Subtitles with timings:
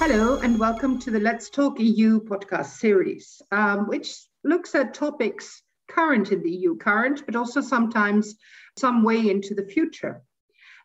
[0.00, 4.14] Hello, and welcome to the Let's Talk EU podcast series, um, which
[4.44, 8.36] looks at topics current in the EU, current, but also sometimes
[8.78, 10.22] some way into the future.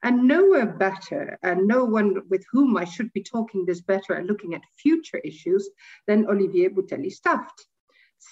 [0.01, 4.25] And nowhere better, and no one with whom I should be talking this better and
[4.25, 5.69] looking at future issues
[6.07, 7.67] than Olivier Boutellis-Taft,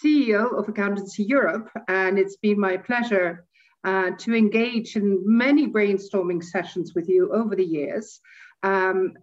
[0.04, 1.70] CEO of Accountancy Europe.
[1.88, 3.46] And it's been my pleasure
[3.84, 8.20] uh, to engage in many brainstorming sessions with you over the years,
[8.64, 9.14] um,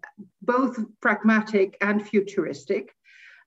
[0.43, 2.95] both pragmatic and futuristic.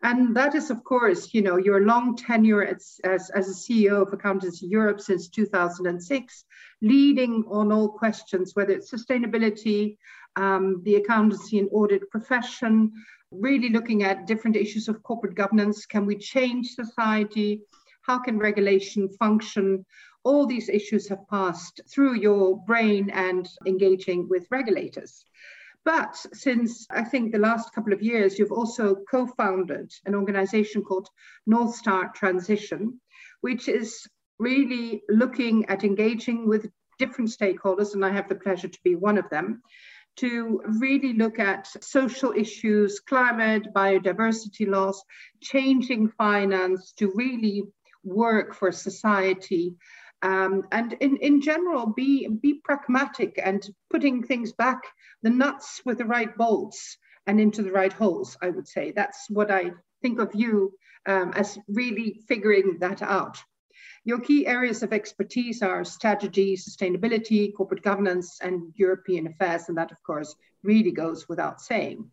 [0.03, 4.01] And that is, of course, you know, your long tenure as, as, as a CEO
[4.01, 6.45] of Accountancy Europe since 2006,
[6.81, 9.97] leading on all questions, whether it's sustainability,
[10.37, 12.91] um, the accountancy and audit profession,
[13.31, 15.85] really looking at different issues of corporate governance.
[15.85, 17.61] Can we change society?
[18.01, 19.85] How can regulation function?
[20.23, 25.25] All these issues have passed through your brain and engaging with regulators.
[25.83, 30.83] But since I think the last couple of years, you've also co founded an organization
[30.83, 31.09] called
[31.47, 33.01] North Star Transition,
[33.41, 34.07] which is
[34.37, 39.17] really looking at engaging with different stakeholders, and I have the pleasure to be one
[39.17, 39.63] of them,
[40.17, 45.01] to really look at social issues, climate, biodiversity loss,
[45.41, 47.63] changing finance, to really
[48.03, 49.75] work for society
[50.23, 54.81] um, and in, in general be be pragmatic and putting things back
[55.23, 56.97] the nuts with the right bolts
[57.27, 58.91] and into the right holes i would say.
[58.91, 60.73] That's what i think of you
[61.07, 63.37] um, as really figuring that out.
[64.03, 69.91] Your key areas of expertise are strategy sustainability corporate governance and european affairs and that
[69.91, 72.09] of course really goes without saying.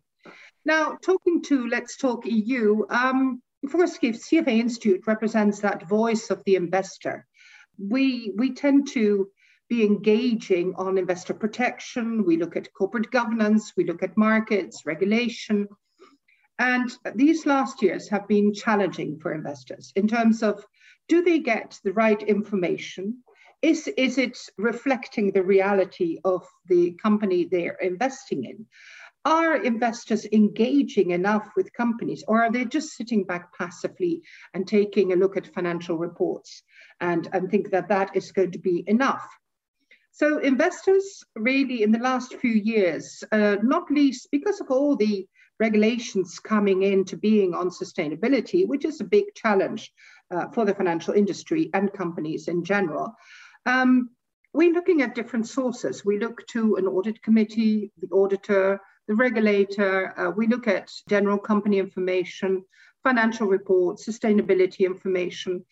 [0.65, 6.55] Now talking to let's talk eu um, Forskift CFA Institute represents that voice of the
[6.55, 7.27] investor
[7.79, 9.29] we, we tend to
[9.69, 12.25] be engaging on investor protection.
[12.25, 15.67] We look at corporate governance, we look at markets, regulation.
[16.57, 20.65] And these last years have been challenging for investors in terms of
[21.07, 23.23] do they get the right information?
[23.61, 28.65] Is, is it reflecting the reality of the company they're investing in?
[29.25, 34.21] Are investors engaging enough with companies, or are they just sitting back passively
[34.53, 36.63] and taking a look at financial reports
[37.01, 39.27] and, and think that that is going to be enough?
[40.11, 45.27] So, investors really in the last few years, uh, not least because of all the
[45.59, 49.91] regulations coming into being on sustainability, which is a big challenge
[50.31, 53.13] uh, for the financial industry and companies in general.
[53.65, 54.09] Um,
[54.53, 56.03] we're looking at different sources.
[56.03, 61.37] We look to an audit committee, the auditor, the regulator, uh, we look at general
[61.37, 62.63] company information,
[63.03, 65.65] financial reports, sustainability information,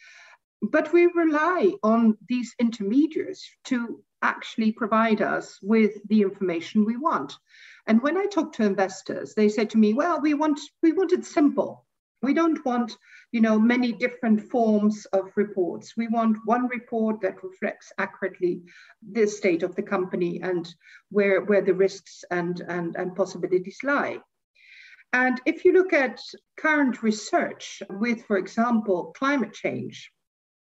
[0.61, 7.37] but we rely on these intermediaries to actually provide us with the information we want.
[7.85, 11.11] And when I talk to investors, they say to me, well, we want, we want
[11.11, 11.85] it simple.
[12.23, 12.97] We don't want,
[13.31, 15.95] you know, many different forms of reports.
[15.95, 18.63] We want one report that reflects accurately
[19.11, 20.67] the state of the company and
[21.09, 24.19] where, where the risks and, and, and possibilities lie.
[25.13, 26.19] And if you look at
[26.57, 30.11] current research with, for example, climate change,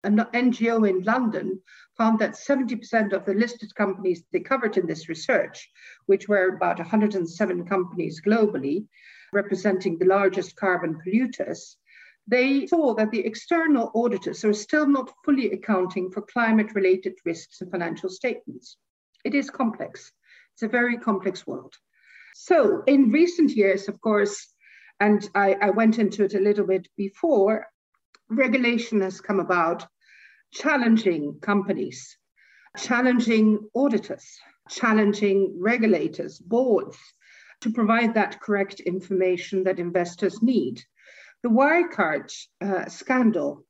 [0.04, 1.60] an NGO in London
[1.96, 5.70] found that 70% of the listed companies they covered in this research,
[6.06, 8.86] which were about 107 companies globally,
[9.32, 11.76] representing the largest carbon polluters,
[12.26, 17.60] they saw that the external auditors are still not fully accounting for climate related risks
[17.60, 18.76] in financial statements.
[19.24, 20.12] It is complex.
[20.54, 21.74] It's a very complex world.
[22.34, 24.54] So, in recent years, of course,
[25.00, 27.66] and I, I went into it a little bit before,
[28.32, 29.86] regulation has come about
[30.52, 32.16] challenging companies,
[32.76, 34.24] challenging auditors,
[34.68, 36.96] challenging regulators, boards,
[37.60, 40.82] to provide that correct information that investors need.
[41.42, 43.64] The Wirecard uh, scandal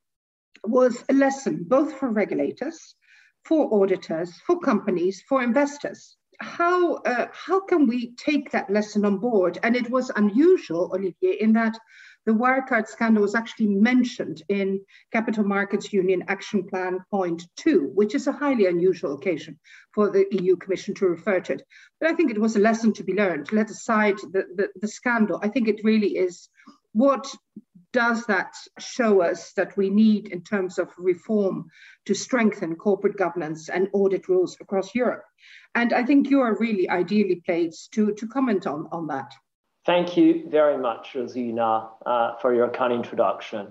[0.63, 2.95] was a lesson both for regulators,
[3.45, 6.17] for auditors, for companies, for investors.
[6.39, 9.59] How, uh, how can we take that lesson on board?
[9.63, 11.77] And it was unusual, Olivier, in that
[12.25, 14.81] the Wirecard scandal was actually mentioned in
[15.11, 19.59] Capital Markets Union Action Plan Point 2, which is a highly unusual occasion
[19.93, 21.63] for the EU Commission to refer to it.
[21.99, 23.51] But I think it was a lesson to be learned.
[23.51, 26.49] Let aside the, the, the scandal, I think it really is
[26.93, 27.33] what
[27.91, 31.69] does that show us that we need in terms of reform
[32.05, 35.23] to strengthen corporate governance and audit rules across Europe?
[35.75, 39.31] And I think you are really ideally placed to, to comment on, on that.
[39.85, 43.67] Thank you very much, Josina, uh, for your kind introduction.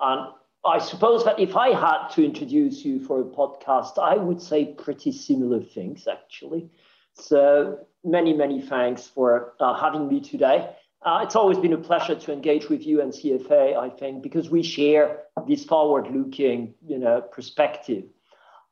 [0.00, 0.32] And
[0.64, 4.74] I suppose that if I had to introduce you for a podcast, I would say
[4.74, 6.70] pretty similar things, actually.
[7.14, 10.74] So many, many thanks for uh, having me today.
[11.04, 14.48] Uh, it's always been a pleasure to engage with you and CFA, I think, because
[14.48, 18.04] we share this forward-looking, you know, perspective.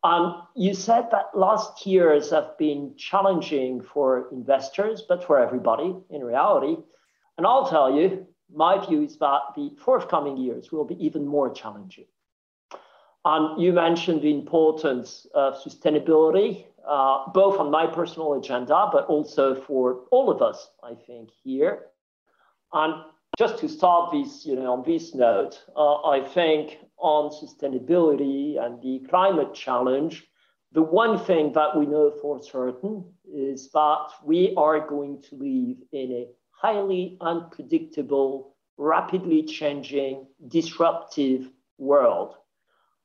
[0.03, 6.25] Um, you said that last years have been challenging for investors, but for everybody in
[6.25, 6.77] reality.
[7.37, 11.53] And I'll tell you, my view is that the forthcoming years will be even more
[11.53, 12.07] challenging.
[13.25, 19.55] And you mentioned the importance of sustainability, uh, both on my personal agenda, but also
[19.55, 21.87] for all of us, I think, here.
[22.73, 22.95] And
[23.41, 28.83] just to start this, you know, on this note, uh, I think on sustainability and
[28.83, 30.27] the climate challenge,
[30.73, 35.79] the one thing that we know for certain is that we are going to live
[35.91, 42.35] in a highly unpredictable, rapidly changing, disruptive world.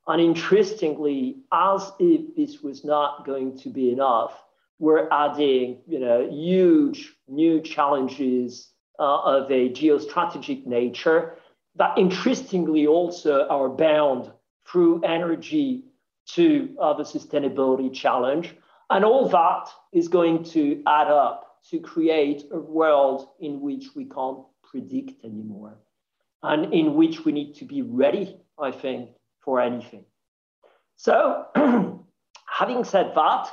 [0.05, 4.33] And interestingly, as if this was not going to be enough,
[4.79, 11.35] we're adding, you know, huge new challenges of a geostrategic nature
[11.75, 14.31] that interestingly also are bound
[14.67, 15.85] through energy
[16.27, 18.55] to uh, the sustainability challenge.
[18.89, 24.05] And all that is going to add up to create a world in which we
[24.05, 25.77] can't predict anymore
[26.43, 29.09] and in which we need to be ready, I think,
[29.39, 30.05] for anything.
[30.97, 31.45] So,
[32.45, 33.49] having said that,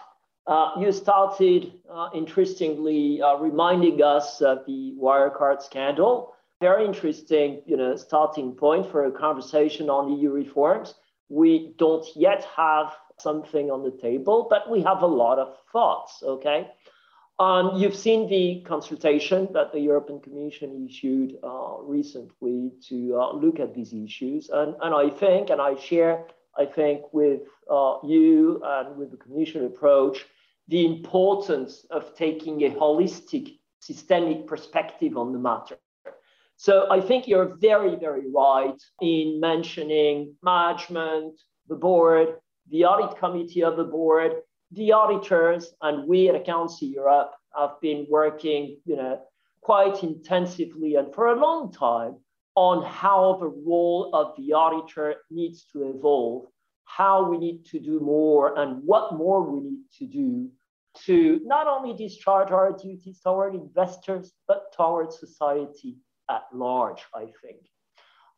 [0.46, 6.34] uh, you started, uh, interestingly, uh, reminding us of the Wirecard scandal.
[6.60, 10.94] Very interesting, you know, starting point for a conversation on EU reforms.
[11.28, 16.22] We don't yet have something on the table, but we have a lot of thoughts,
[16.24, 16.68] okay?
[17.38, 23.58] Um, you've seen the consultation that the European Commission issued uh, recently to uh, look
[23.58, 24.50] at these issues.
[24.52, 26.26] And, and I think, and I share
[26.58, 30.26] I think, with uh, you and with the Commission approach,
[30.68, 35.76] the importance of taking a holistic, systemic perspective on the matter.
[36.56, 42.36] So I think you're very, very right in mentioning management, the board,
[42.70, 44.32] the audit committee of the board,
[44.70, 49.20] the auditors, and we at Accountancy Europe have been working, you know,
[49.62, 52.16] quite intensively and for a long time
[52.54, 56.46] on how the role of the auditor needs to evolve,
[56.84, 60.50] how we need to do more, and what more we need to do
[61.04, 65.96] to not only discharge our duties toward investors, but toward society
[66.30, 67.60] at large, I think.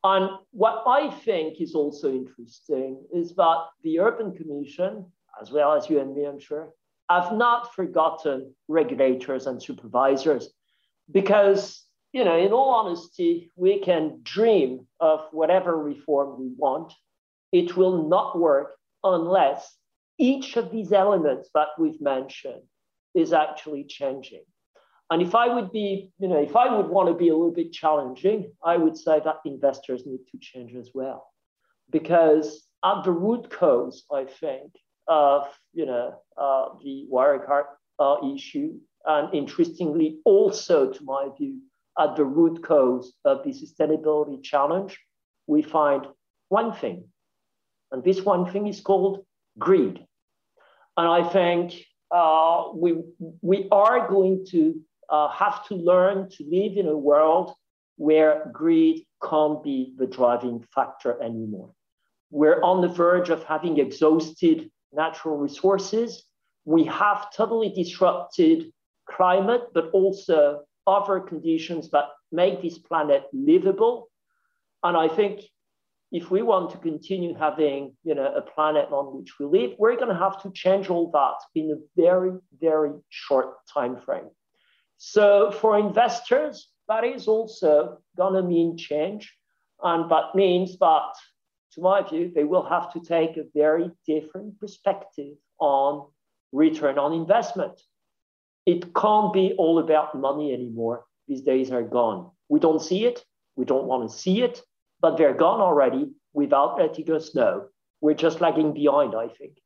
[0.04, 5.06] And what I think is also interesting is that the European Commission,
[5.40, 6.72] as well as you and me, I'm sure,
[7.10, 10.50] have not forgotten regulators and supervisors
[11.10, 11.83] because
[12.14, 16.92] you know, in all honesty, we can dream of whatever reform we want.
[17.50, 19.76] It will not work unless
[20.16, 22.62] each of these elements that we've mentioned
[23.16, 24.44] is actually changing.
[25.10, 27.50] And if I would be, you know, if I would want to be a little
[27.50, 31.26] bit challenging, I would say that investors need to change as well.
[31.90, 34.70] Because at the root cause, I think,
[35.08, 37.64] of, you know, uh, the Wirecard
[37.98, 41.58] uh, issue, and interestingly, also to my view,
[41.98, 44.98] at the root cause of the sustainability challenge,
[45.46, 46.06] we find
[46.48, 47.04] one thing.
[47.92, 49.24] And this one thing is called
[49.58, 50.04] greed.
[50.96, 51.74] And I think
[52.10, 53.02] uh, we,
[53.42, 57.54] we are going to uh, have to learn to live in a world
[57.96, 61.70] where greed can't be the driving factor anymore.
[62.30, 66.24] We're on the verge of having exhausted natural resources.
[66.64, 68.72] We have totally disrupted
[69.08, 74.08] climate, but also offer conditions that make this planet livable.
[74.82, 75.40] And I think
[76.12, 79.96] if we want to continue having you know, a planet on which we live, we're
[79.96, 84.30] going to have to change all that in a very, very short time frame.
[84.96, 89.32] So for investors, that is also going to mean change.
[89.82, 91.12] And that means that,
[91.72, 96.06] to my view, they will have to take a very different perspective on
[96.52, 97.80] return on investment.
[98.66, 101.04] It can't be all about money anymore.
[101.28, 102.30] These days are gone.
[102.48, 103.24] We don't see it.
[103.56, 104.62] We don't want to see it,
[105.00, 107.66] but they're gone already without letting us know.
[108.00, 109.58] We're just lagging behind, I think.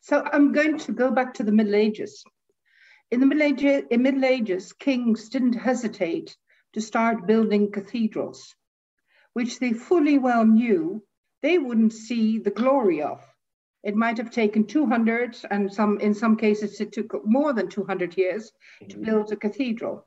[0.00, 2.22] So I'm going to go back to the Middle Ages.
[3.10, 6.36] In the Middle Ages, in Middle Ages kings didn't hesitate
[6.74, 8.54] to start building cathedrals,
[9.32, 11.02] which they fully well knew
[11.42, 13.20] they wouldn't see the glory of.
[13.86, 18.18] It might have taken 200, and some in some cases it took more than 200
[18.18, 18.88] years mm-hmm.
[18.88, 20.04] to build a cathedral.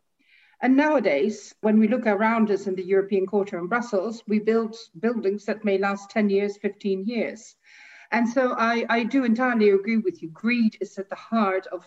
[0.62, 4.76] And nowadays, when we look around us in the European Quarter in Brussels, we build
[5.00, 7.56] buildings that may last 10 years, 15 years.
[8.12, 10.30] And so I, I do entirely agree with you.
[10.30, 11.86] Greed is at the heart of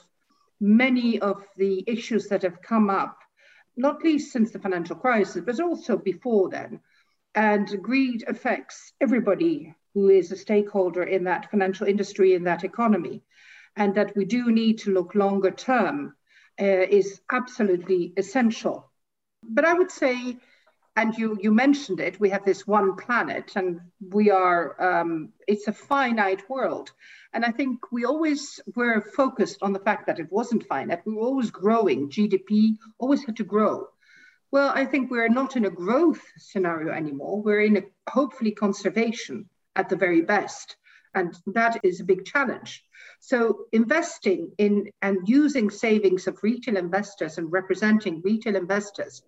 [0.61, 3.18] many of the issues that have come up
[3.76, 6.80] not least since the financial crisis, but also before then.
[7.34, 13.22] And greed affects everybody who is a stakeholder in that financial industry, in that economy.
[13.76, 16.14] And that we do need to look longer term
[16.61, 18.90] uh, is absolutely essential.
[19.42, 20.37] But I would say,
[20.94, 23.80] and you, you mentioned it, we have this one planet and
[24.11, 26.92] we are, um, it's a finite world.
[27.32, 31.06] And I think we always were focused on the fact that it wasn't finite.
[31.06, 32.11] We were always growing.
[32.11, 33.88] GDP always had to grow.
[34.50, 37.40] Well, I think we're not in a growth scenario anymore.
[37.40, 40.76] We're in a hopefully conservation at the very best.
[41.14, 42.83] And that is a big challenge.
[43.21, 49.23] So, investing in and using savings of retail investors and representing retail investors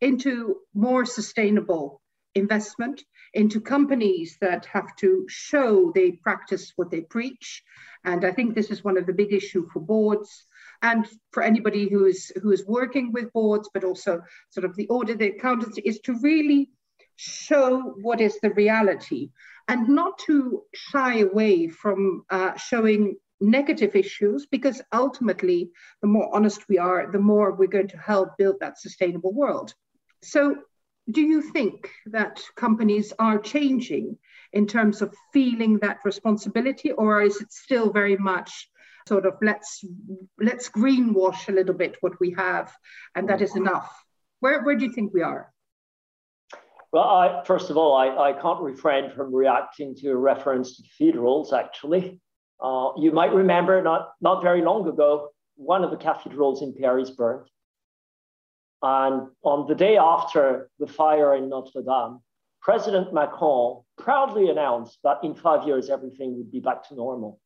[0.00, 2.00] into more sustainable
[2.34, 7.62] investment, into companies that have to show they practice what they preach.
[8.04, 10.46] And I think this is one of the big issue for boards
[10.82, 14.88] and for anybody who is who is working with boards, but also sort of the
[14.88, 16.70] audit, the accountants, is to really
[17.16, 19.30] show what is the reality
[19.68, 25.70] and not to shy away from uh, showing negative issues because ultimately
[26.02, 29.74] the more honest we are the more we're going to help build that sustainable world.
[30.22, 30.56] So
[31.10, 34.16] do you think that companies are changing
[34.52, 38.70] in terms of feeling that responsibility or is it still very much
[39.06, 39.84] sort of let's
[40.40, 42.72] let's greenwash a little bit what we have
[43.14, 43.92] and that is enough?
[44.40, 45.53] Where, where do you think we are
[46.94, 50.82] well, I, first of all, I, I can't refrain from reacting to a reference to
[50.84, 52.20] cathedrals, actually.
[52.62, 57.10] Uh, you might remember not, not very long ago, one of the cathedrals in Paris
[57.10, 57.48] burned.
[58.80, 62.20] And on the day after the fire in Notre Dame,
[62.62, 67.40] President Macron proudly announced that in five years, everything would be back to normal.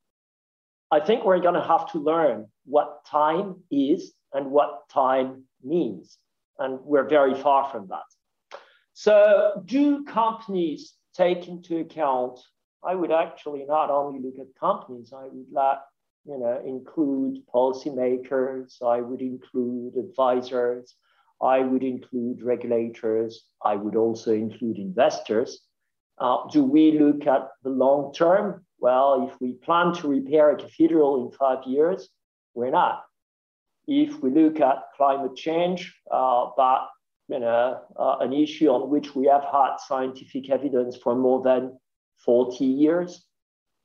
[0.90, 6.18] I think we're going to have to learn what time is and what time means.
[6.58, 8.17] And we're very far from that.
[9.00, 12.40] So do companies take into account,
[12.82, 15.82] I would actually not only look at companies, I would let,
[16.24, 20.96] you know, include policymakers, I would include advisors,
[21.40, 25.60] I would include regulators, I would also include investors.
[26.18, 28.66] Uh, do we look at the long term?
[28.80, 32.08] Well, if we plan to repair a cathedral in five years,
[32.54, 33.04] we're not.
[33.86, 36.88] If we look at climate change, uh, but
[37.28, 41.78] you know, uh, an issue on which we have had scientific evidence for more than
[42.24, 43.24] 40 years.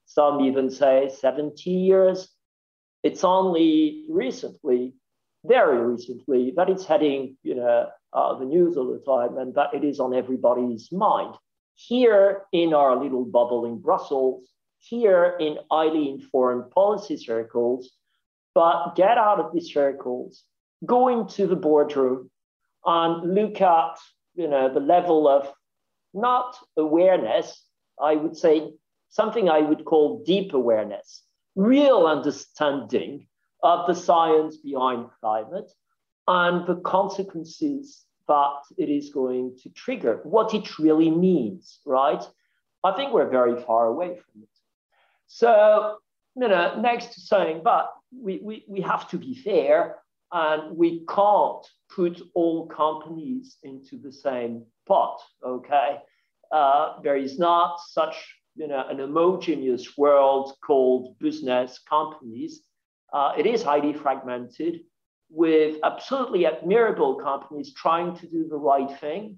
[0.06, 2.30] Some even say 70 years.
[3.04, 4.94] It's only recently,
[5.46, 9.74] very recently, that it's heading, you know, uh, the news all the time and that
[9.74, 11.36] it is on everybody's mind.
[11.76, 14.48] Here in our little bubble in Brussels,
[14.80, 17.92] here in highly informed policy circles,
[18.54, 20.44] but get out of these circles,
[20.86, 22.30] go into the boardroom,
[22.86, 23.98] and look at
[24.36, 25.48] you know the level of
[26.14, 27.66] not awareness
[28.02, 28.72] i would say
[29.10, 31.24] something i would call deep awareness
[31.56, 33.28] real understanding
[33.62, 35.72] of the science behind climate
[36.28, 42.24] and the consequences that it is going to trigger what it really means right?
[42.86, 44.50] I think we're very far away from it.
[45.28, 45.98] So
[46.36, 49.98] you know next to saying but we, we, we have to be fair
[50.32, 56.00] and we can't put all companies into the same pot, okay?
[56.52, 58.16] Uh, there is not such
[58.56, 62.62] you know, an homogeneous world called business companies.
[63.12, 64.82] Uh, it is highly fragmented
[65.30, 69.38] with absolutely admirable companies trying to do the right thing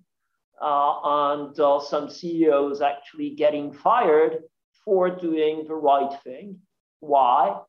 [0.62, 4.40] uh, and uh, some CEOs actually getting fired
[4.84, 6.60] for doing the right thing.
[7.00, 7.60] Why?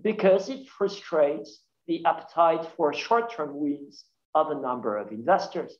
[0.00, 4.04] Because it frustrates the appetite for short-term wins
[4.36, 5.72] of a number of investors.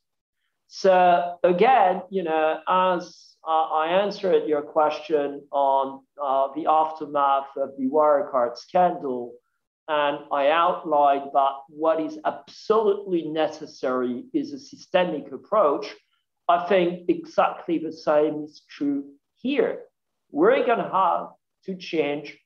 [0.68, 7.70] So again, you know, as uh, I answered your question on uh, the aftermath of
[7.78, 9.34] the Wirecard scandal,
[9.88, 15.94] and I outlined that what is absolutely necessary is a systemic approach.
[16.48, 19.04] I think exactly the same is true
[19.36, 19.80] here.
[20.30, 21.26] We're going to have
[21.66, 22.36] to change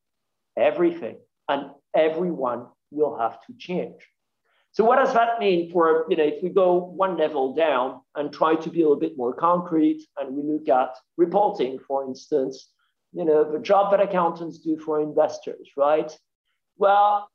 [0.58, 4.00] everything, and everyone will have to change.
[4.72, 8.32] So what does that mean for, you know, if we go one level down and
[8.32, 12.70] try to be a bit more concrete and we look at reporting, for instance,
[13.12, 16.16] you know, the job that accountants do for investors, right?
[16.76, 17.28] Well,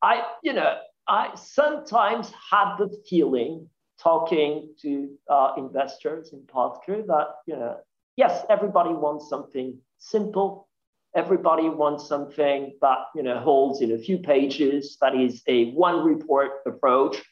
[0.00, 3.68] I, you know, I sometimes have the feeling
[4.02, 7.76] talking to uh, investors in particular that, you know,
[8.16, 10.68] yes, everybody wants something simple,
[11.14, 14.96] Everybody wants something that you know holds in a few pages.
[15.00, 17.22] That is a one report approach.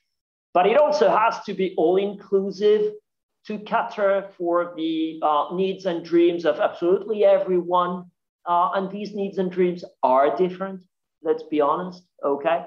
[0.55, 2.93] But it also has to be all inclusive
[3.47, 8.11] to cater for the uh, needs and dreams of absolutely everyone.
[8.47, 10.83] Uh, and these needs and dreams are different,
[11.23, 12.65] let's be honest, okay?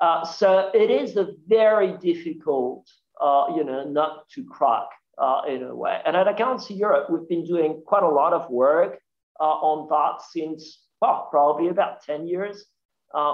[0.00, 2.88] Uh, so it is a very difficult,
[3.20, 6.00] uh, you know, nut to crack uh, in a way.
[6.04, 8.98] And at Accountancy Europe, we've been doing quite a lot of work
[9.40, 12.66] on that since, well, probably about 10 years.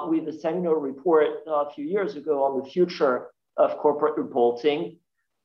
[0.09, 4.97] with a seminal report a few years ago on the future of corporate reporting,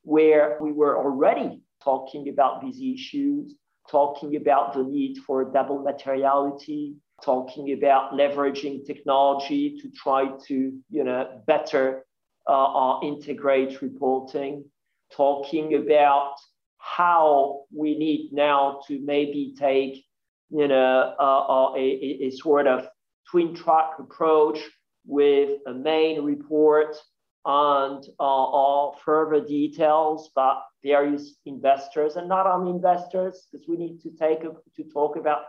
[0.02, 3.54] where we were already talking about these issues,
[3.90, 11.04] talking about the need for double materiality, talking about leveraging technology to try to, you
[11.04, 12.04] know, better
[12.48, 14.64] uh, uh, integrate reporting,
[15.12, 16.34] talking about
[16.78, 20.04] how we need now to maybe take,
[20.50, 22.88] you know, uh, uh a, a, sort of
[23.30, 24.60] twin track approach
[25.04, 26.96] with a main report
[27.44, 34.10] and uh, further details about various investors and not only investors, because we need to
[34.10, 35.42] take a, to talk about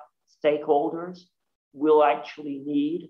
[0.44, 1.22] stakeholders
[1.78, 3.10] we'll actually need.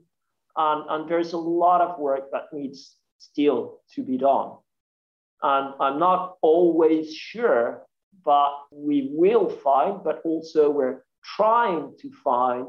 [0.56, 4.54] And, and there's a lot of work that needs still to be done.
[5.42, 7.84] And I'm not always sure,
[8.26, 11.04] but we will find, but also we're
[11.36, 12.68] trying to find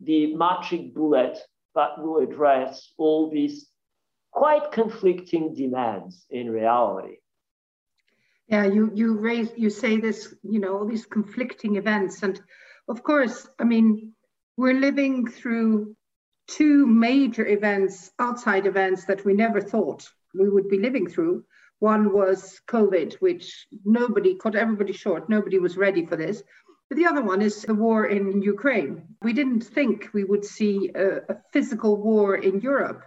[0.00, 1.38] the magic bullet
[1.74, 3.68] that will address all these
[4.32, 7.16] quite conflicting demands in reality.
[8.48, 12.40] Yeah, you you raise you say this, you know, all these conflicting events, and
[12.88, 14.12] of course, I mean,
[14.56, 15.94] we're living through
[16.48, 21.44] two major events, outside events that we never thought we would be living through.
[21.78, 25.28] One was COVID, which nobody caught everybody short.
[25.28, 26.42] Nobody was ready for this.
[26.90, 29.16] But the other one is the war in Ukraine.
[29.22, 33.04] We didn't think we would see a, a physical war in Europe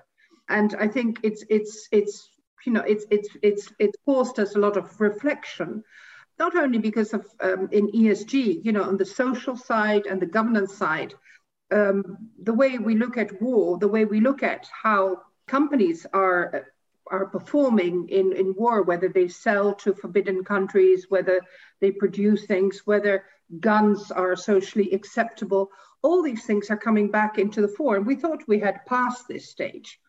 [0.50, 2.30] and I think it's it's it's
[2.66, 5.84] you know it's it's it's it's caused us a lot of reflection,
[6.40, 10.26] not only because of um, in ESG, you know, on the social side and the
[10.26, 11.14] governance side,
[11.72, 16.68] um, the way we look at war, the way we look at how companies are
[17.08, 21.42] are performing in, in war, whether they sell to forbidden countries, whether
[21.82, 23.26] they produce things, whether
[23.60, 25.70] guns are socially acceptable,
[26.02, 27.96] all these things are coming back into the fore.
[27.96, 30.00] And we thought we had passed this stage.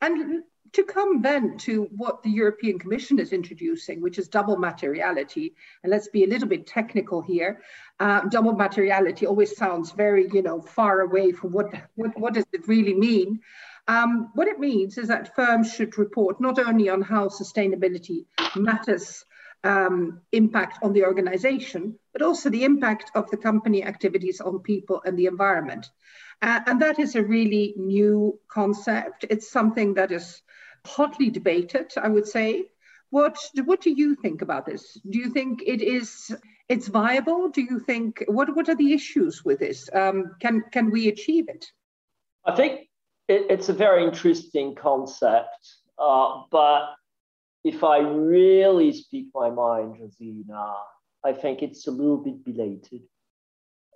[0.00, 5.54] And to come then to what the European Commission is introducing, which is double materiality,
[5.82, 7.62] and let's be a little bit technical here.
[8.00, 12.46] Uh, double materiality always sounds very, you know, far away from what what, what does
[12.52, 13.40] it really mean.
[13.88, 19.24] Um, what it means is that firms should report not only on how sustainability matters
[19.64, 25.02] um, impact on the organization, but also the impact of the company activities on people
[25.04, 25.90] and the environment.
[26.40, 29.24] Uh, and that is a really new concept.
[29.28, 30.42] It's something that is
[30.86, 32.66] hotly debated, I would say.
[33.10, 35.00] What, what do you think about this?
[35.08, 36.32] Do you think it is
[36.68, 37.48] it's viable?
[37.48, 39.88] Do you think what, what are the issues with this?
[39.92, 41.64] Um, can, can we achieve it?
[42.44, 42.80] I think
[43.28, 46.94] it, it's a very interesting concept, uh, but
[47.64, 50.74] if I really speak my mind, Josina,
[51.24, 53.02] I think it's a little bit belated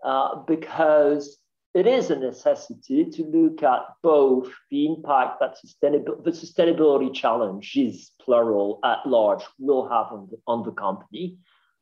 [0.04, 1.38] uh, because
[1.74, 8.78] it is a necessity to look at both the impact that the sustainability challenges, plural,
[8.84, 11.38] at large, will have on the, on the company,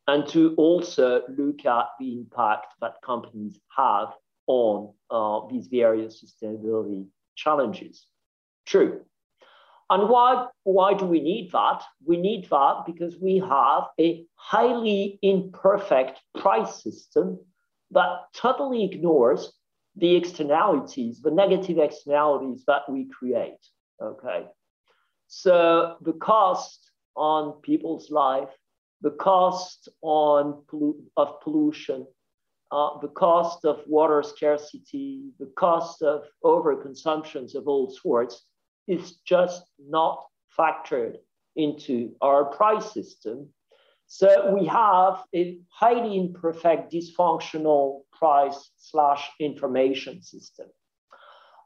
[0.07, 4.09] and to also look at the impact that companies have
[4.47, 8.07] on uh, these various sustainability challenges.
[8.67, 9.01] True.
[9.91, 11.83] And why, why do we need that?
[12.07, 17.41] We need that because we have a highly imperfect price system
[17.91, 19.53] that totally ignores
[19.97, 23.59] the externalities, the negative externalities that we create.
[24.01, 24.47] Okay.
[25.27, 28.51] So the cost on people's life,
[29.01, 30.63] the cost on
[31.17, 32.07] of pollution,
[32.71, 38.47] uh, the cost of water scarcity, the cost of overconsumptions of all sorts
[38.91, 40.27] is just not
[40.59, 41.17] factored
[41.57, 43.49] into our price system.
[44.07, 50.67] So we have a highly imperfect, dysfunctional price slash information system.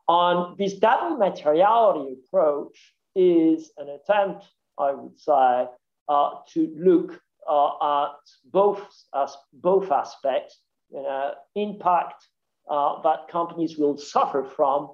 [0.06, 2.76] On this double materiality approach
[3.16, 4.44] is an attempt,
[4.78, 5.66] I would say,
[6.08, 8.82] uh, to look uh, at both,
[9.14, 10.60] as, both aspects,
[10.90, 12.26] know, impact
[12.70, 14.90] uh, that companies will suffer from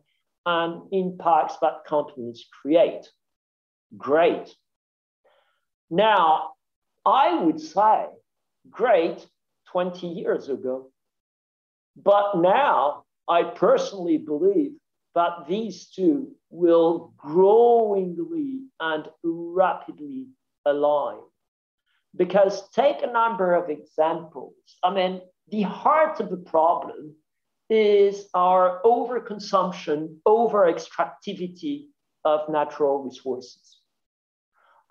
[0.47, 3.09] and impacts that companies create.
[3.97, 4.55] Great.
[5.91, 6.53] Now,
[7.05, 8.07] I would say
[8.69, 9.27] great
[9.73, 10.91] 20 years ago.
[11.97, 14.73] But now I personally believe
[15.15, 20.27] that these two will growingly and rapidly
[20.65, 21.19] align.
[22.17, 24.55] Because take a number of examples.
[24.83, 27.15] I mean, the heart of the problem
[27.71, 31.87] is our overconsumption, over extractivity
[32.25, 33.79] of natural resources.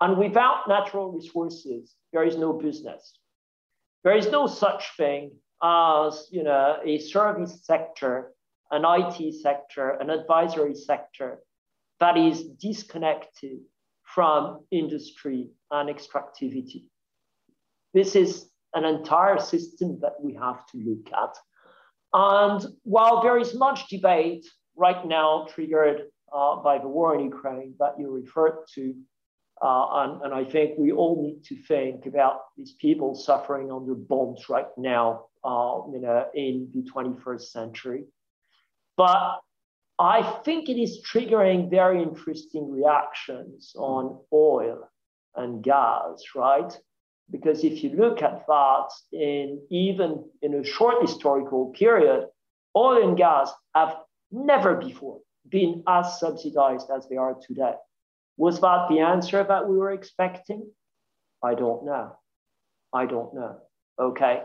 [0.00, 3.18] And without natural resources, there is no business.
[4.02, 8.32] There is no such thing as you know, a service sector,
[8.70, 11.40] an IT sector, an advisory sector
[12.00, 13.58] that is disconnected
[14.02, 16.84] from industry and extractivity.
[17.92, 21.36] This is an entire system that we have to look at.
[22.12, 24.46] And while there is much debate
[24.76, 28.94] right now triggered uh, by the war in Ukraine that you referred to,
[29.62, 33.94] uh, and, and, I think we all need to think about these people suffering under
[33.94, 38.04] bombs right now, uh, you know, in the 21st century.
[38.96, 39.40] But
[39.98, 44.88] I think it is triggering very interesting reactions on oil
[45.36, 46.72] and gas, right?
[47.30, 52.26] Because if you look at that in even in a short historical period,
[52.76, 53.96] oil and gas have
[54.32, 57.74] never before been as subsidized as they are today.
[58.36, 60.70] Was that the answer that we were expecting?
[61.42, 62.16] I don't know.
[62.92, 63.58] I don't know.
[63.98, 64.42] Okay.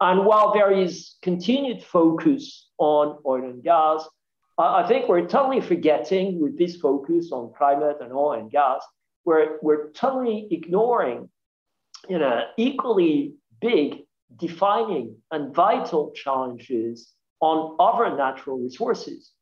[0.00, 4.06] And while there is continued focus on oil and gas,
[4.56, 8.82] I think we're totally forgetting with this focus on climate and oil and gas,
[9.24, 11.28] we're, we're totally ignoring
[12.08, 14.00] you know, equally big,
[14.36, 19.32] defining, and vital challenges on other natural resources.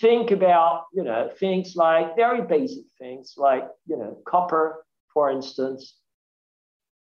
[0.00, 5.96] Think about, you know, things like very basic things like, you know, copper, for instance.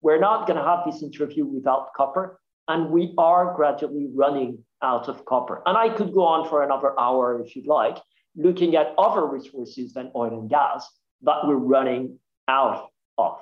[0.02, 5.10] We're not going to have this interview without copper, and we are gradually running out
[5.10, 5.62] of copper.
[5.66, 7.98] And I could go on for another hour if you'd like,
[8.36, 10.88] looking at other resources than oil and gas
[11.24, 13.40] that we're running out of.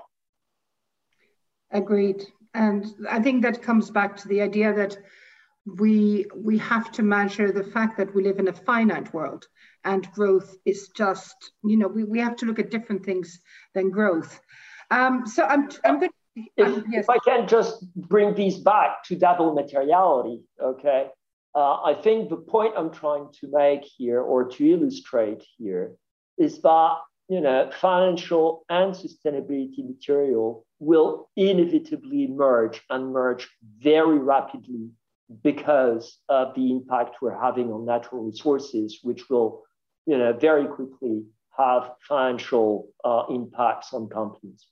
[1.71, 2.25] Agreed.
[2.53, 4.97] And I think that comes back to the idea that
[5.75, 9.47] we we have to measure the fact that we live in a finite world
[9.84, 13.41] and growth is just you know we, we have to look at different things
[13.73, 14.39] than growth
[14.91, 17.03] um, so i'm i'm going if, um, yes.
[17.03, 21.08] if i can just bring these back to double materiality okay
[21.53, 25.95] uh, i think the point i'm trying to make here or to illustrate here
[26.38, 26.95] is that
[27.30, 33.48] you know financial and sustainability material will inevitably merge and merge
[33.80, 34.90] very rapidly
[35.44, 39.63] because of the impact we're having on natural resources, which will
[40.08, 41.24] you know, very quickly
[41.56, 44.66] have financial uh, impacts on companies.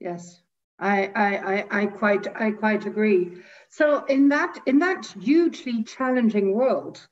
[0.00, 0.42] Yes,
[0.78, 3.38] I, I, I, quite, I quite agree.
[3.70, 7.06] So in that, in that hugely challenging world,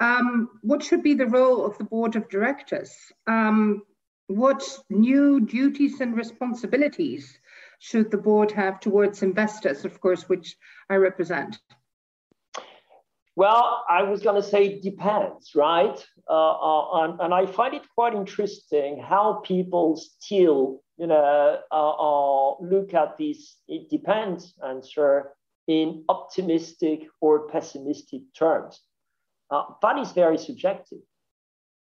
[0.00, 2.94] um, what should be the role of the board of directors?
[3.26, 3.82] Um,
[4.26, 7.38] what new duties and responsibilities
[7.80, 10.56] should the board have towards investors, of course, which
[10.88, 11.58] I represent?
[13.36, 15.98] Well, I was going to say it depends, right?
[16.28, 21.74] Uh, uh, and, and, I find it quite interesting how people still, you know, uh,
[21.74, 25.32] uh look at this "it depends" answer
[25.66, 28.80] in optimistic or pessimistic terms.
[29.50, 31.00] Uh, that is very subjective.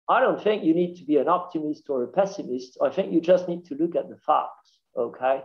[0.09, 2.79] I don't think you need to be an optimist or a pessimist.
[2.83, 5.43] I think you just need to look at the facts, okay?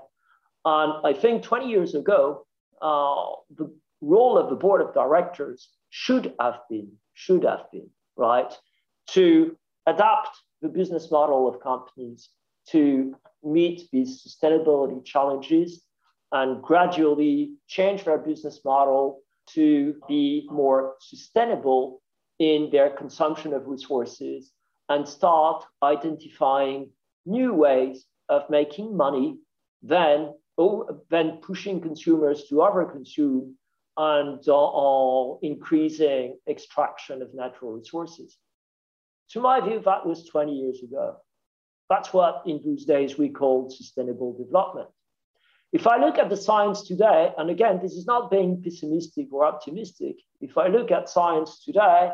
[0.63, 2.45] And I think 20 years ago,
[2.81, 3.25] uh,
[3.57, 8.53] the role of the board of directors should have been, should have been, right,
[9.07, 10.29] to adapt
[10.61, 12.29] the business model of companies
[12.69, 15.83] to meet these sustainability challenges
[16.31, 22.01] and gradually change their business model to be more sustainable
[22.39, 24.51] in their consumption of resources
[24.89, 26.89] and start identifying
[27.25, 29.37] new ways of making money
[29.81, 30.33] than,
[31.09, 33.53] than pushing consumers to overconsume
[33.95, 38.37] and uh, increasing extraction of natural resources.
[39.31, 41.17] To my view, that was 20 years ago.
[41.89, 44.89] That's what in those days we called sustainable development.
[45.73, 49.43] If I look at the science today, and again, this is not being pessimistic or
[49.43, 50.17] optimistic.
[50.39, 52.11] If I look at science today,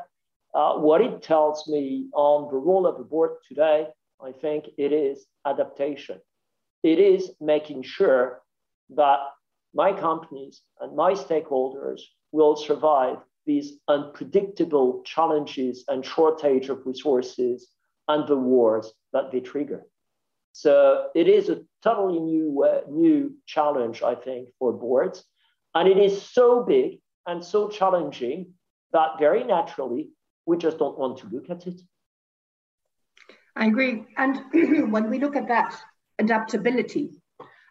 [0.56, 3.88] uh, what it tells me on the role of the board today,
[4.24, 6.22] I think it is adaptation.
[6.84, 8.42] It is making sure
[8.96, 9.20] that
[9.74, 12.00] my companies and my stakeholders
[12.32, 17.68] will survive these unpredictable challenges and shortage of resources
[18.08, 19.86] and the wars that they trigger.
[20.52, 25.24] So it is a totally new, uh, new challenge, I think, for boards.
[25.76, 28.54] And it is so big and so challenging
[28.92, 30.10] that very naturally
[30.46, 31.80] we just don't want to look at it.
[33.56, 34.06] I agree.
[34.18, 34.42] And
[34.92, 35.76] when we look at that,
[36.18, 37.22] adaptability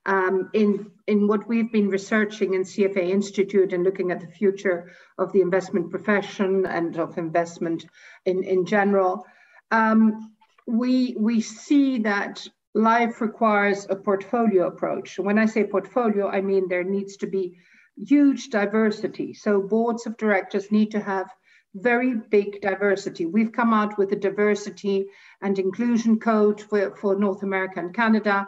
[0.07, 4.93] um, in, in what we've been researching in CFA Institute and looking at the future
[5.19, 7.85] of the investment profession and of investment
[8.25, 9.27] in, in general,
[9.71, 10.33] um,
[10.67, 12.47] we, we see that
[12.79, 15.19] life requires a portfolio approach.
[15.19, 17.59] When I say portfolio, I mean there needs to be
[17.97, 19.35] huge diversity.
[19.35, 21.29] So boards of directors need to have
[21.75, 23.27] very big diversity.
[23.27, 25.07] We've come out with a diversity
[25.43, 28.47] and inclusion code for, for North America and Canada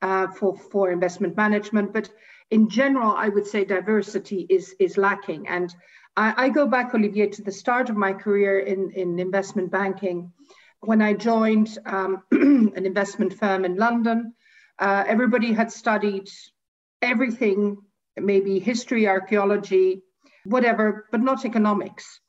[0.00, 1.92] uh, for, for investment management.
[1.92, 2.08] But
[2.50, 5.48] in general, I would say diversity is, is lacking.
[5.48, 5.74] And
[6.16, 10.32] I, I go back, Olivier, to the start of my career in, in investment banking.
[10.82, 14.34] When I joined um, an investment firm in London,
[14.78, 16.28] uh, everybody had studied
[17.00, 17.78] everything,
[18.16, 20.02] maybe history, archaeology,
[20.44, 22.20] whatever, but not economics.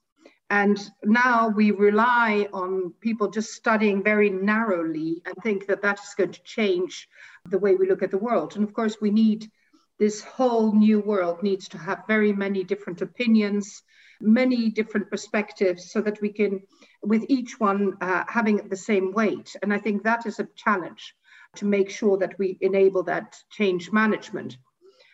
[0.50, 6.14] And now we rely on people just studying very narrowly and think that that is
[6.16, 7.08] going to change
[7.50, 8.56] the way we look at the world.
[8.56, 9.50] And of course, we need
[9.98, 13.82] this whole new world needs to have very many different opinions,
[14.22, 16.62] many different perspectives, so that we can,
[17.04, 19.56] with each one uh, having the same weight.
[19.62, 21.16] And I think that is a challenge
[21.56, 24.58] to make sure that we enable that change management.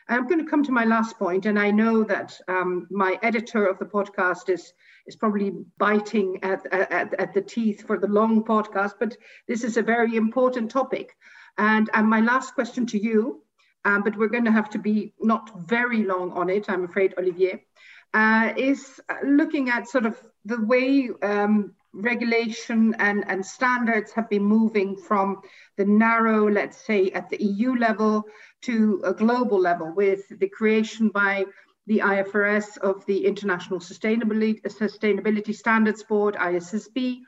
[0.08, 3.68] I'm going to come to my last point, and I know that um, my editor
[3.68, 4.74] of the podcast is
[5.10, 9.76] is probably biting at, at, at the teeth for the long podcast, but this is
[9.76, 11.16] a very important topic.
[11.58, 13.42] And, and my last question to you,
[13.86, 17.16] um, but we're going to have to be not very long on it, I'm afraid,
[17.18, 17.66] Olivier,
[18.14, 24.44] uh, is looking at sort of the way um, regulation and, and standards have been
[24.44, 25.42] moving from
[25.78, 28.24] the narrow, let's say, at the EU level
[28.62, 31.46] to a global level with the creation by
[31.88, 37.22] the IFRS of the International Sustainability, Sustainability Standards Board, ISSB,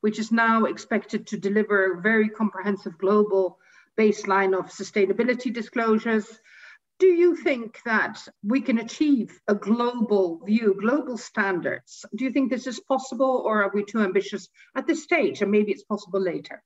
[0.00, 3.58] which is now expected to deliver a very comprehensive global
[3.96, 6.40] baseline of sustainability disclosures.
[6.98, 12.04] Do you think that we can achieve a global view, global standards?
[12.16, 15.50] Do you think this is possible or are we too ambitious at this stage and
[15.50, 16.60] maybe it's possible later?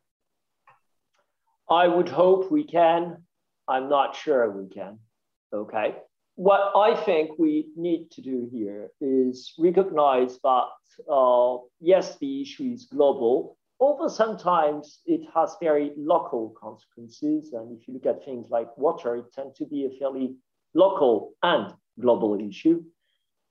[1.71, 3.19] I would hope we can.
[3.69, 4.99] I'm not sure we can.
[5.53, 5.97] Okay.
[6.37, 10.69] What I think we need to do here is recognize that,
[11.11, 17.53] uh, yes, the issue is global, although sometimes it has very local consequences.
[17.53, 20.37] And if you look at things like water, it tends to be a fairly
[20.73, 22.85] local and global issue.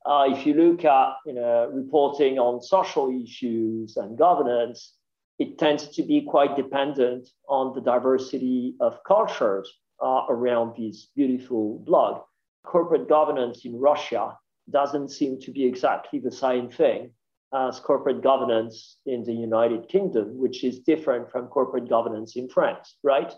[0.05, 4.95] Uh, if you look at you know, reporting on social issues and governance,
[5.37, 9.69] it tends to be quite dependent on the diversity of cultures
[10.01, 12.23] uh, around this beautiful blog.
[12.63, 14.37] Corporate governance in Russia
[14.69, 17.11] doesn't seem to be exactly the same thing
[17.53, 22.97] as corporate governance in the United Kingdom, which is different from corporate governance in France,
[23.03, 23.33] right?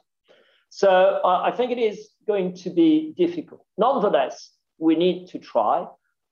[0.70, 3.66] So uh, I think it is going to be difficult.
[3.78, 5.86] Nonetheless, we need to try.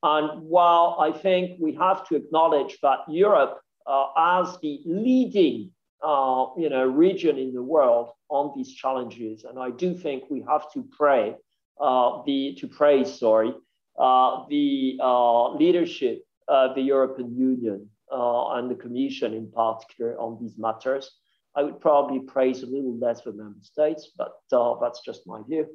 [0.03, 5.71] And while I think we have to acknowledge that Europe, uh, as the leading
[6.03, 10.43] uh, you know, region in the world on these challenges, and I do think we
[10.47, 11.35] have to pray
[11.79, 13.53] uh, the to praise, sorry,
[13.99, 20.37] uh, the uh, leadership Uh, the European Union uh, and the Commission in particular on
[20.41, 21.09] these matters.
[21.55, 25.41] I would probably praise a little less the member states, but uh, that's just my
[25.47, 25.67] view.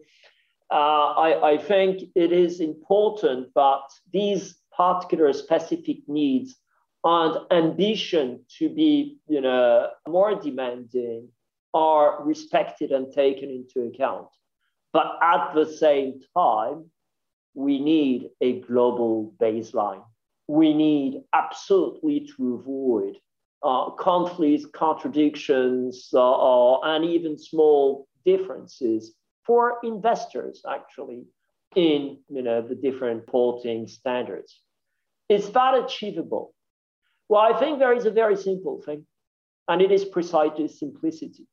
[0.70, 6.56] Uh, I, I, think it is important that these particular specific needs
[7.04, 11.28] and ambition to be you know, more demanding
[11.72, 14.28] are respected and taken into account.
[14.92, 16.90] But at the same time,
[17.54, 20.02] we need a global baseline.
[20.48, 23.16] We need absolutely to avoid
[23.62, 31.24] uh, conflicts, contradictions, uh, uh, and even small differences for investors, actually,
[31.74, 34.60] in you know, the different reporting standards.
[35.28, 36.54] Is that achievable?
[37.28, 39.06] Well, I think there is a very simple thing,
[39.68, 41.46] and it is precisely simplicity.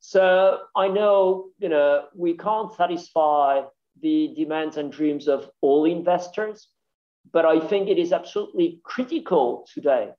[0.00, 3.62] So I know, you know, we can't satisfy
[4.00, 6.68] the demands and dreams of all investors,
[7.30, 10.10] but I think it is absolutely critical today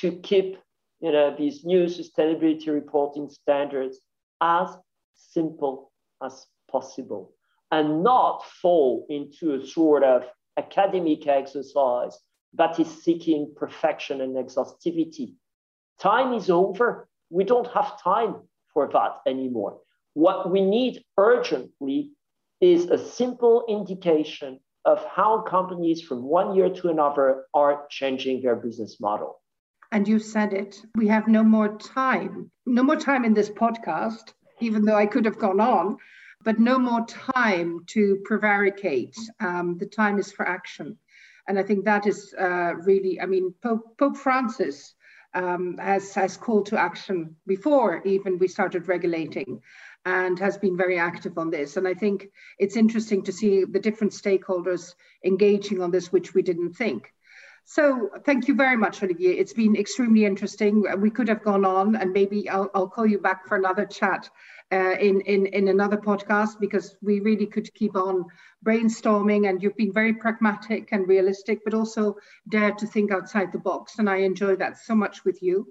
[0.00, 0.58] to keep,
[1.00, 3.98] you know, these new sustainability reporting standards
[4.40, 4.68] as
[5.14, 7.32] simple as possible
[7.70, 10.24] and not fall into a sort of
[10.56, 12.18] academic exercise
[12.54, 15.34] that is seeking perfection and exhaustivity.
[16.00, 17.08] Time is over.
[17.30, 18.36] We don't have time
[18.72, 19.78] for that anymore.
[20.14, 22.10] What we need urgently
[22.60, 28.56] is a simple indication of how companies from one year to another are changing their
[28.56, 29.40] business model.
[29.92, 34.32] And you said it, we have no more time, no more time in this podcast
[34.60, 35.96] even though I could have gone on.
[36.42, 39.14] But no more time to prevaricate.
[39.40, 40.96] Um, the time is for action.
[41.46, 44.94] And I think that is uh, really, I mean, Pope, Pope Francis
[45.34, 49.60] um, has, has called to action before even we started regulating
[50.04, 51.76] and has been very active on this.
[51.76, 56.42] And I think it's interesting to see the different stakeholders engaging on this, which we
[56.42, 57.12] didn't think.
[57.64, 59.34] So thank you very much, Olivier.
[59.34, 60.84] It's been extremely interesting.
[60.98, 64.28] We could have gone on and maybe I'll, I'll call you back for another chat
[64.72, 68.24] uh, in, in, in another podcast because we really could keep on
[68.64, 72.16] brainstorming and you've been very pragmatic and realistic, but also
[72.48, 73.98] dared to think outside the box.
[73.98, 75.68] And I enjoy that so much with you.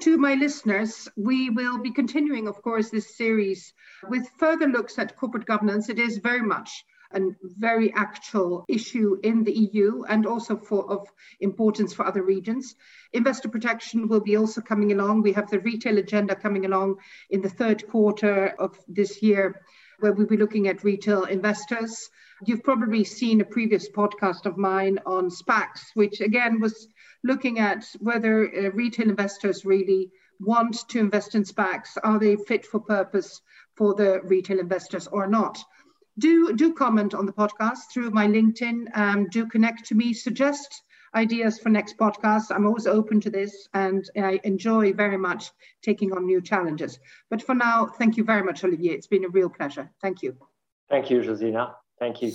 [0.00, 3.74] To my listeners, we will be continuing, of course, this series
[4.08, 5.88] with further looks at corporate governance.
[5.88, 11.08] It is very much a very actual issue in the EU and also for of
[11.40, 12.76] importance for other regions.
[13.12, 15.22] Investor protection will be also coming along.
[15.22, 16.96] We have the retail agenda coming along
[17.28, 19.60] in the third quarter of this year,
[19.98, 22.08] where we'll be looking at retail investors.
[22.46, 26.88] You've probably seen a previous podcast of mine on SPACs, which again was
[27.22, 31.96] looking at whether uh, retail investors really want to invest in SPACs.
[32.02, 33.42] Are they fit for purpose
[33.76, 35.58] for the retail investors or not?
[36.20, 38.86] do do comment on the podcast through my LinkedIn.
[38.94, 40.12] Um, do connect to me.
[40.12, 40.82] Suggest
[41.14, 42.50] ideas for next podcasts.
[42.50, 45.50] I'm always open to this, and I enjoy very much
[45.82, 46.98] taking on new challenges.
[47.30, 48.92] But for now, thank you very much, Olivier.
[48.92, 49.90] It's been a real pleasure.
[50.00, 50.36] Thank you.
[50.88, 51.74] Thank you, Josina.
[51.98, 52.32] Thank you.